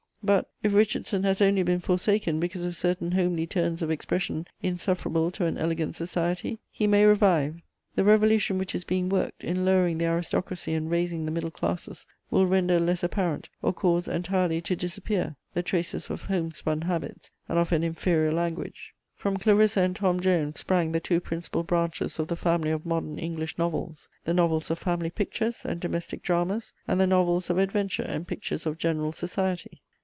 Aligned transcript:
But, 0.23 0.47
if 0.61 0.75
Richardson 0.75 1.23
has 1.23 1.41
only 1.41 1.63
been 1.63 1.79
forsaken 1.79 2.39
because 2.39 2.63
of 2.63 2.75
certain 2.75 3.13
homely 3.13 3.47
turns 3.47 3.81
of 3.81 3.89
expression, 3.89 4.45
insufferable 4.61 5.31
to 5.31 5.47
an 5.47 5.57
elegant 5.57 5.95
society, 5.95 6.59
he 6.69 6.85
may 6.85 7.05
revive: 7.05 7.59
the 7.95 8.03
revolution 8.03 8.59
which 8.59 8.75
is 8.75 8.83
being 8.83 9.09
worked, 9.09 9.43
in 9.43 9.65
lowering 9.65 9.97
the 9.97 10.05
aristocracy 10.05 10.75
and 10.75 10.91
raising 10.91 11.25
the 11.25 11.31
middle 11.31 11.49
classes, 11.49 12.05
will 12.29 12.45
render 12.45 12.79
less 12.79 13.01
apparent, 13.01 13.49
or 13.63 13.73
cause 13.73 14.07
entirely 14.07 14.61
to 14.61 14.75
disappear, 14.75 15.37
the 15.55 15.63
traces 15.63 16.07
of 16.11 16.25
homespun 16.25 16.81
habits 16.81 17.31
and 17.49 17.57
of 17.57 17.71
an 17.71 17.83
inferior 17.83 18.31
language. 18.31 18.93
From 19.15 19.37
Clarissa 19.37 19.79
and 19.81 19.95
Tom 19.95 20.19
Jones 20.19 20.59
sprang 20.59 20.91
the 20.91 20.99
two 20.99 21.19
principal 21.19 21.63
branches 21.63 22.19
of 22.19 22.27
the 22.27 22.35
family 22.35 22.69
of 22.69 22.85
modern 22.85 23.17
English 23.17 23.57
novels: 23.57 24.07
the 24.25 24.35
novels 24.35 24.69
of 24.69 24.77
family 24.77 25.09
pictures 25.09 25.65
and 25.65 25.79
domestic 25.81 26.21
dramas, 26.21 26.73
and 26.87 27.01
the 27.01 27.07
novels 27.07 27.49
of 27.49 27.57
adventure 27.57 28.03
and 28.03 28.27
pictures 28.27 28.67
of 28.67 28.77
general 28.77 29.11
society. 29.11 29.81